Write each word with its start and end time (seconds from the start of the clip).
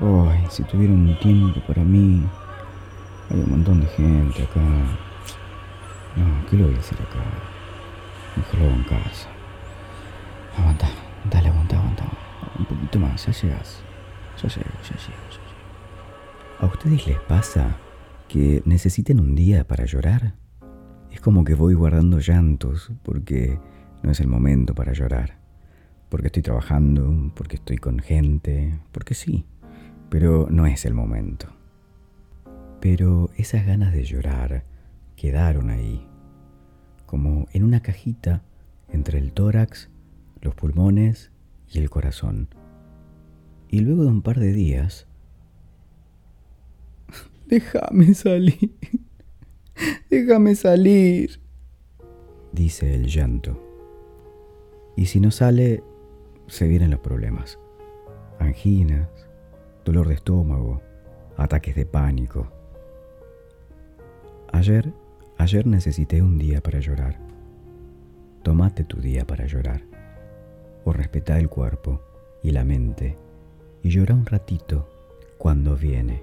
Ay, 0.00 0.46
si 0.48 0.62
tuviera 0.64 0.92
un 0.92 1.18
tiempo 1.18 1.60
para 1.66 1.84
mí. 1.84 2.22
Hay 3.30 3.40
un 3.40 3.50
montón 3.50 3.80
de 3.80 3.86
gente 3.88 4.42
acá. 4.42 4.60
No, 6.16 6.46
¿qué 6.48 6.56
lo 6.56 6.66
voy 6.66 6.76
a 6.76 6.78
hacer 6.78 6.98
acá? 7.00 7.22
Mejor 8.36 8.58
lo 8.58 8.66
hago 8.66 8.74
en 8.74 8.84
casa. 8.84 9.28
Aguanta, 10.58 10.88
dale, 11.30 11.48
aguanta, 11.48 11.78
aguanta. 11.78 12.04
Un 12.58 12.64
poquito 12.64 12.98
más, 12.98 13.26
ya 13.26 13.32
llegas. 13.32 13.82
Ya 14.42 14.48
llego, 14.48 14.70
ya 14.82 14.96
llego, 14.96 15.22
ya 15.30 15.38
llego. 15.38 15.52
¿A 16.60 16.66
ustedes 16.66 17.06
les 17.06 17.20
pasa 17.20 17.76
que 18.28 18.62
necesiten 18.64 19.20
un 19.20 19.34
día 19.34 19.64
para 19.64 19.84
llorar? 19.84 20.34
Es 21.10 21.20
como 21.20 21.44
que 21.44 21.54
voy 21.54 21.74
guardando 21.74 22.18
llantos 22.18 22.90
porque 23.02 23.58
no 24.02 24.10
es 24.10 24.20
el 24.20 24.26
momento 24.26 24.74
para 24.74 24.92
llorar. 24.92 25.38
Porque 26.08 26.26
estoy 26.26 26.42
trabajando, 26.42 27.32
porque 27.34 27.56
estoy 27.56 27.78
con 27.78 27.98
gente, 27.98 28.78
porque 28.92 29.14
sí, 29.14 29.46
pero 30.12 30.46
no 30.50 30.66
es 30.66 30.84
el 30.84 30.92
momento. 30.92 31.46
Pero 32.82 33.30
esas 33.38 33.64
ganas 33.64 33.94
de 33.94 34.04
llorar 34.04 34.62
quedaron 35.16 35.70
ahí, 35.70 36.06
como 37.06 37.46
en 37.54 37.64
una 37.64 37.80
cajita 37.80 38.42
entre 38.90 39.18
el 39.18 39.32
tórax, 39.32 39.88
los 40.42 40.54
pulmones 40.54 41.32
y 41.66 41.78
el 41.78 41.88
corazón. 41.88 42.50
Y 43.70 43.80
luego 43.80 44.02
de 44.02 44.10
un 44.10 44.20
par 44.20 44.38
de 44.38 44.52
días, 44.52 45.06
déjame 47.46 48.12
salir, 48.12 48.76
déjame 50.10 50.56
salir, 50.56 51.40
dice 52.52 52.94
el 52.94 53.06
llanto. 53.06 53.58
Y 54.94 55.06
si 55.06 55.20
no 55.20 55.30
sale, 55.30 55.82
se 56.48 56.68
vienen 56.68 56.90
los 56.90 57.00
problemas. 57.00 57.58
Anginas, 58.38 59.08
dolor 59.84 60.08
de 60.08 60.14
estómago, 60.14 60.80
ataques 61.36 61.74
de 61.74 61.86
pánico. 61.86 62.46
Ayer, 64.52 64.92
ayer 65.38 65.66
necesité 65.66 66.22
un 66.22 66.38
día 66.38 66.60
para 66.60 66.80
llorar. 66.80 67.18
Tómate 68.42 68.84
tu 68.84 69.00
día 69.00 69.26
para 69.26 69.46
llorar. 69.46 69.82
O 70.84 70.92
respetá 70.92 71.38
el 71.38 71.48
cuerpo 71.48 72.00
y 72.42 72.50
la 72.50 72.64
mente 72.64 73.16
y 73.82 73.90
llora 73.90 74.14
un 74.14 74.26
ratito 74.26 74.88
cuando 75.38 75.76
viene. 75.76 76.22